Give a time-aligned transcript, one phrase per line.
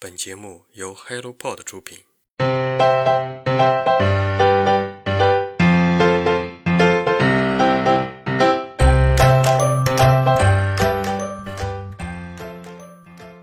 [0.00, 1.98] 本节目由 HelloPod 出品。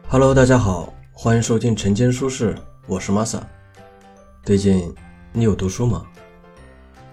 [0.07, 2.56] Hello，大家好，欢迎收听晨间书适，
[2.87, 3.42] 我是 Masa。
[4.46, 4.96] 最近
[5.33, 6.06] 你有读书吗？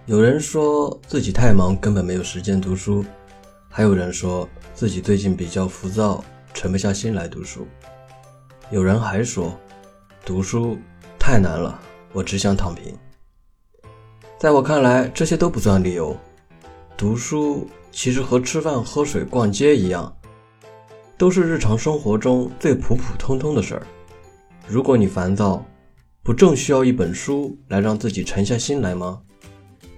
[0.06, 3.02] 有人说自己太忙，根本没有时间读书；
[3.68, 6.24] 还有人说自己最近比较浮躁，
[6.54, 7.66] 沉不下心来读书。
[8.70, 9.58] 有人还说，
[10.24, 10.78] 读书
[11.18, 11.78] 太难了，
[12.12, 12.96] 我只想躺平。
[14.38, 16.16] 在我看来，这些都不算理由。
[16.96, 20.14] 读书其实和吃饭、喝水、逛街一样，
[21.18, 23.86] 都是日常生活中最普普通通的事儿。
[24.66, 25.64] 如果你烦躁，
[26.22, 29.20] 不正需要一本书来让自己沉下心来吗？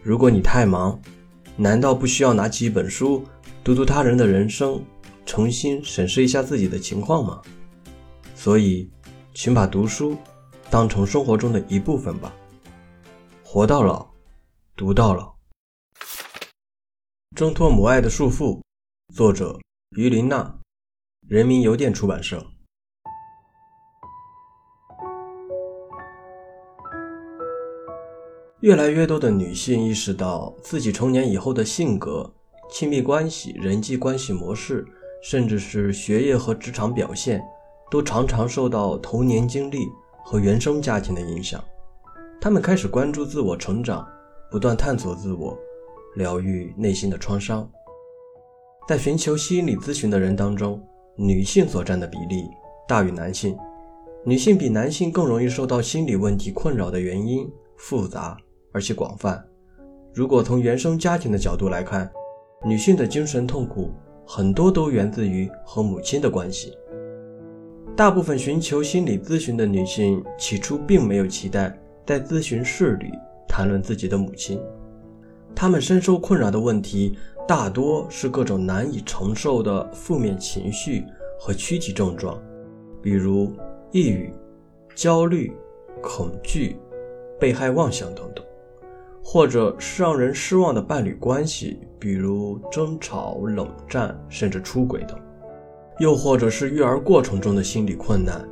[0.03, 0.99] 如果你太忙，
[1.57, 3.25] 难道不需要拿起一本书，
[3.63, 4.83] 读读他人的人生，
[5.25, 7.41] 重新审视一下自己的情况吗？
[8.45, 8.91] 所以，
[9.33, 10.19] 请把读书
[10.69, 12.31] 当成生活中的一部分吧。
[13.43, 14.07] 活到老，
[14.77, 15.35] 读到老。
[17.35, 18.61] 挣脱母爱的束缚，
[19.15, 19.59] 作者
[19.97, 20.59] 于琳娜，
[21.27, 22.47] 人民邮电出版社。
[28.61, 32.31] 越来越多的女性意识到，自己成年以后的性格、
[32.71, 34.87] 亲密关系、人际关系模式，
[35.23, 37.43] 甚至是学业和职场表现。
[37.95, 39.89] 都常常受到童年经历
[40.25, 41.63] 和原生家庭的影响，
[42.41, 44.05] 他们开始关注自我成长，
[44.51, 45.57] 不断探索自我，
[46.17, 47.71] 疗愈内心的创伤。
[48.89, 50.83] 在寻求心理咨询的人当中，
[51.15, 52.49] 女性所占的比例
[52.89, 53.57] 大于男性。
[54.25, 58.37] 女性比男性更容易受到心理问题困扰的原因复杂
[58.73, 59.41] 而且广泛。
[60.13, 62.11] 如果从原生家庭的角度来看，
[62.67, 63.93] 女性的精神痛苦
[64.27, 66.77] 很多都源自于和母亲的关系。
[67.97, 71.73] 大部分寻求心理咨询的女性起初并没有期待
[72.05, 73.13] 在咨询室里
[73.47, 74.61] 谈论自己的母亲，
[75.55, 81.05] 她们深受困扰的问题大多是各种难以承受的负面情绪
[81.39, 82.37] 和躯体症状，
[83.01, 83.53] 比如
[83.93, 84.33] 抑郁、
[84.97, 85.53] 焦虑、
[86.03, 86.77] 恐惧、
[87.39, 88.45] 被害妄想等等，
[89.23, 95.17] 或者是让人失望的伴侣关系，比如争吵、冷战，甚至出轨等。
[95.99, 98.47] 又或者是育儿过程中的心理困难，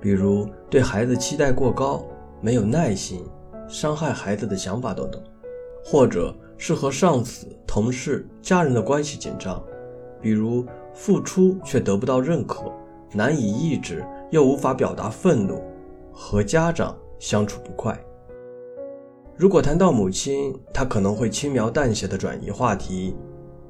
[0.00, 2.04] 比如对孩子期待过高、
[2.40, 3.24] 没有耐心、
[3.66, 5.20] 伤害孩子的想法等等；
[5.84, 9.62] 或者是和上司、同事、家人的关系紧张，
[10.20, 12.70] 比如付出却得不到认可、
[13.12, 15.62] 难以抑制又无法表达愤怒、
[16.12, 17.98] 和家长相处不快。
[19.36, 23.16] 如果谈到母亲，他可能会轻描淡写的转移话题：“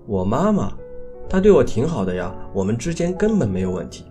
[0.07, 0.77] 我妈妈。”
[1.29, 4.05] 他对我挺好的呀，我们之间根本没有问题。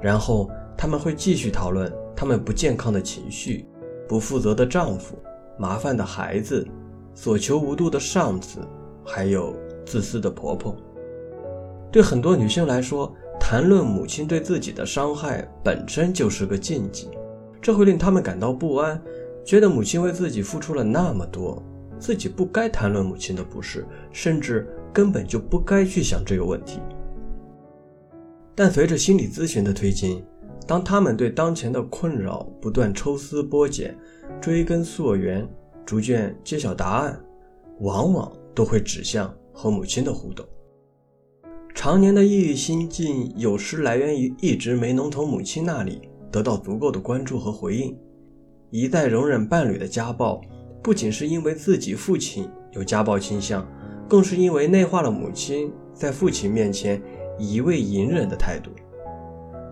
[0.00, 3.66] 然后他们会继续讨论他们不健康的情绪、
[4.06, 5.18] 不负责的丈夫、
[5.56, 6.66] 麻烦的孩子、
[7.14, 8.60] 所求无度的上司，
[9.04, 10.76] 还有自私的婆婆。
[11.90, 17.08] 对很多女性来说，谈论母亲对自己的伤害本身就是个禁忌，
[17.60, 19.00] 这会令她们感到不安，
[19.44, 21.62] 觉得母亲为自己付出了那么多，
[21.98, 24.68] 自己不该谈论母亲的不是，甚至。
[24.92, 26.80] 根本就不该去想这个问题。
[28.54, 30.22] 但随着心理咨询的推进，
[30.66, 33.96] 当他们对当前的困扰不断抽丝剥茧、
[34.40, 35.48] 追根溯源，
[35.86, 37.18] 逐渐揭晓答案，
[37.80, 40.44] 往往都会指向和母亲的互动。
[41.74, 47.96] 常年的抑郁心境，有时来源于一直没能从母亲那里得到足够的关注和回应，
[48.70, 50.40] 一再容忍伴侣的家暴，
[50.82, 53.64] 不仅是因为自己父亲有家暴倾向。
[54.08, 57.00] 更是因为内化了母亲在父亲面前
[57.38, 58.70] 一味隐忍的态度，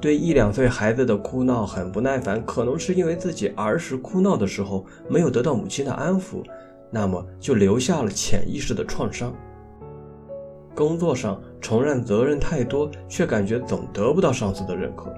[0.00, 6.44] 对一两岁孩子的哭闹很不耐烦，可能是因为自己儿时哭闹的时候没有得到母亲的安抚，
[6.90, 9.34] 那么就留下了潜意识的创伤。
[10.74, 15.10] 工作上承认责任太多，却感觉总得不到上司的认可，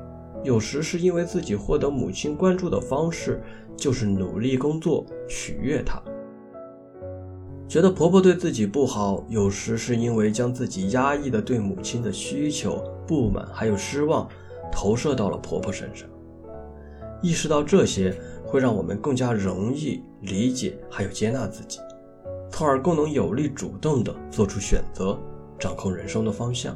[0.44, 3.42] 有时是因为自己获得母亲关注的方式
[3.76, 6.00] 就是努力工作取悦她。
[7.68, 14.26] 觉得婆婆对自己不好，有时是因为将自己压抑的对母亲的需求、不满还有失望
[14.72, 16.08] 投射到了婆婆身上。
[17.20, 21.78] 意识到这些，会让我们更加容易理解还有接纳自己，
[22.50, 25.18] 从而更能有力主动地做出选择，
[25.58, 26.74] 掌控人生的方向。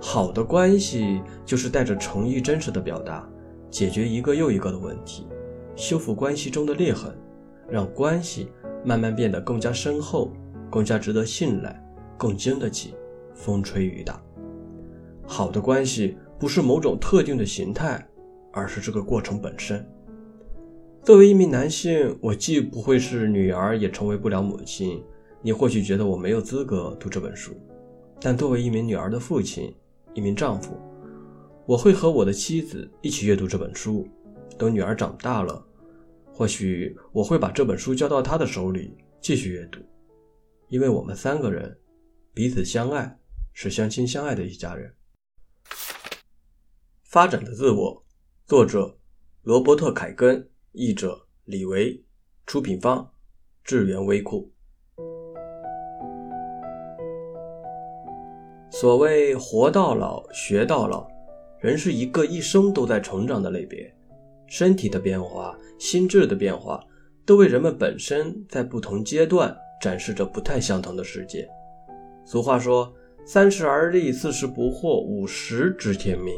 [0.00, 3.28] 好的关系就是带着诚意、真实的表达，
[3.70, 5.28] 解决一个又一个的问题，
[5.76, 7.16] 修复关系中的裂痕，
[7.70, 8.48] 让关系。
[8.88, 10.32] 慢慢变得更加深厚，
[10.70, 11.78] 更加值得信赖，
[12.16, 12.94] 更经得起
[13.34, 14.18] 风吹雨打。
[15.26, 18.02] 好的关系不是某种特定的形态，
[18.50, 19.86] 而是这个过程本身。
[21.02, 25.04] 作为一名男性，我既不会是女儿，也成为不了母亲。
[25.42, 27.52] 你或许觉得我没有资格读这本书，
[28.18, 29.70] 但作为一名女儿的父亲，
[30.14, 30.72] 一名丈夫，
[31.66, 34.08] 我会和我的妻子一起阅读这本书。
[34.56, 35.62] 等女儿长大了，
[36.38, 39.80] 或许我会把这本书交到他的手里继续阅读，
[40.68, 41.76] 因为我们三个人
[42.32, 43.18] 彼此相爱，
[43.52, 44.94] 是相亲相爱的一家人。
[47.02, 48.06] 发展的自我，
[48.46, 48.96] 作者
[49.42, 50.48] 罗伯特·凯根。
[50.70, 52.04] 译者李维，
[52.46, 53.10] 出品方
[53.64, 54.48] 智源微库。
[58.70, 61.08] 所谓活到老学到老，
[61.58, 63.92] 人是一个一生都在成长的类别。
[64.48, 66.82] 身体的变化、心智的变化，
[67.24, 71.48] 都为人们本身在不同阶段展示着不太相同的世界。
[72.24, 72.92] 俗话说
[73.24, 76.34] ：“三十而立，四十不惑，五十知天命。”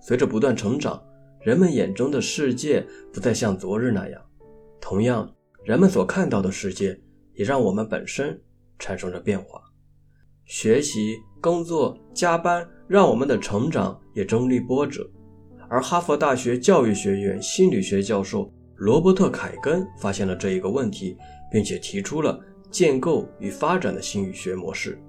[0.00, 1.02] 随着不断成长。
[1.42, 4.20] 人们眼中的世界不再像昨日那样，
[4.78, 5.26] 同样，
[5.64, 7.00] 人们所看到的世界
[7.32, 8.38] 也让我们本身
[8.78, 9.58] 产生着变化。
[10.44, 15.10] 学习、工作、加班，让我们的成长也经历波折。
[15.70, 21.16] 而哈佛大学教育学院心理学教授罗伯特·凯根发现了这一个问题，
[21.50, 22.38] 并且提出了
[22.70, 25.00] 建构与发展的心理学模式。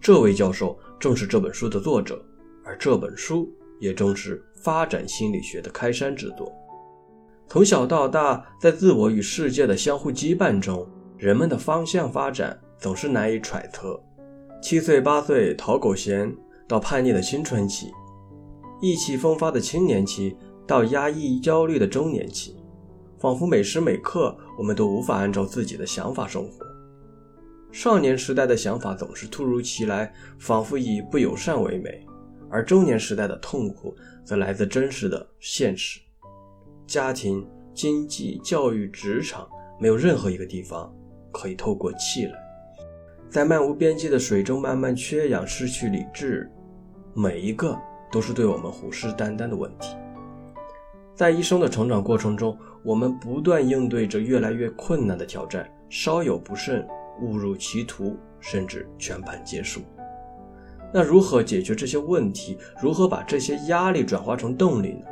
[0.00, 2.24] 这位教授正是这本书的作者，
[2.64, 3.52] 而这本书。
[3.80, 6.52] 也正是发展心理学的开山之作。
[7.46, 10.84] 从小到大，在自我与世界的相互羁绊中，
[11.16, 14.02] 人们的方向发展总是难以揣测。
[14.60, 16.34] 七岁八岁讨狗嫌，
[16.66, 17.86] 到叛逆的青春期；
[18.80, 20.36] 意气风发的青年期，
[20.66, 22.56] 到压抑焦虑的中年期，
[23.18, 26.64] 仿佛每时每刻我们都无法按照自己的想法生活。
[27.70, 32.06] 少年时代的想法总是突如其来，仿佛以不友善为美。
[32.50, 33.94] 而中年时代的痛苦，
[34.24, 36.00] 则来自真实的现实。
[36.86, 39.46] 家庭、经济、教育、职场，
[39.78, 40.90] 没有任何一个地方
[41.30, 42.32] 可以透过气来。
[43.28, 46.50] 在漫无边际的水中慢慢缺氧，失去理智，
[47.14, 47.78] 每一个
[48.10, 49.96] 都是对我们虎视眈眈的问题。
[51.14, 56.86] 在一生的成长过程中，我们不断应对着越来越困难的挑战，稍有不慎，
[57.20, 59.80] 误入歧途，甚至全盘皆输。
[60.92, 62.56] 那如何解决这些问题？
[62.80, 65.04] 如何把这些压力转化成动力呢？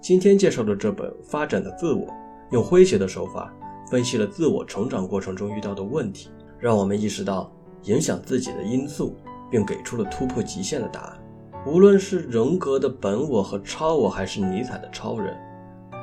[0.00, 2.06] 今天介绍的这本《发展的自我》，
[2.52, 3.52] 用诙谐的手法
[3.90, 6.30] 分析了自我成长过程中遇到的问题，
[6.60, 7.50] 让我们意识到
[7.84, 9.16] 影响自己的因素，
[9.50, 11.17] 并给出了突破极限的答案。
[11.66, 15.36] 无论是人格的本我和超我，还是尼采的超人，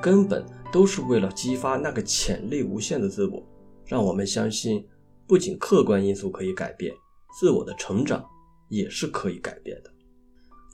[0.01, 3.41] 根本都是为了激发那个潜力无限的自我，
[3.85, 4.87] 让我们相信，
[5.25, 6.93] 不仅客观因素可以改变
[7.39, 8.25] 自我的成长。
[8.67, 9.91] 也是可以改变的。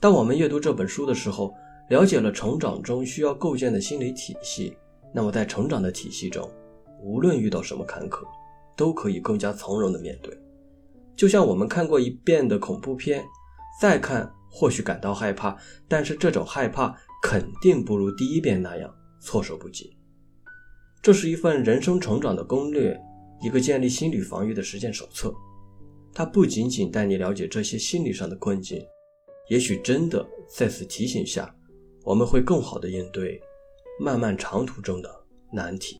[0.00, 1.52] 当我们阅读这本书的时候，
[1.90, 4.74] 了解了成长中需要构建的心理体系，
[5.12, 6.50] 那么在成长的体系中，
[7.02, 8.24] 无论遇到什么坎坷，
[8.78, 10.34] 都可以更加从容的面对。
[11.14, 13.22] 就像我们看过一遍的恐怖片，
[13.78, 15.56] 再看或许感到害怕，
[15.88, 19.96] 但是这种害怕肯定不如第一遍那样措手不及。
[21.02, 22.96] 这是一份人生成长的攻略，
[23.42, 25.34] 一个建立心理防御的实践手册。
[26.12, 28.84] 它不仅仅带你了解这些心理上的困境，
[29.48, 31.52] 也许真的在此提醒下，
[32.04, 33.40] 我们会更好的应对
[33.98, 35.10] 漫漫长途中的
[35.50, 35.98] 难题。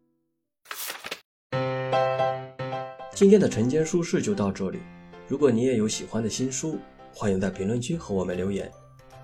[3.15, 4.79] 今天的晨间书事就到这里，
[5.27, 6.79] 如果你也有喜欢的新书，
[7.15, 8.71] 欢迎在评论区和我们留言。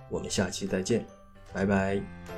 [0.08, 1.06] 我们下期再见，
[1.52, 2.37] 拜拜。